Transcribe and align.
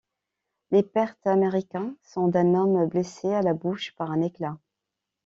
Les 0.71 0.81
pertes 0.81 1.27
américains 1.27 1.95
sont 2.01 2.27
d'un 2.27 2.55
homme 2.55 2.87
blessé 2.89 3.31
à 3.33 3.43
la 3.43 3.53
bouche 3.53 3.93
par 3.95 4.09
un 4.09 4.21
éclat. 4.23 4.57